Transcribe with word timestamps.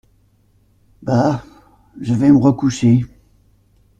Bah! 1.03 1.43
je 2.01 2.15
vais 2.15 2.31
me 2.31 2.37
recoucher. 2.39 3.03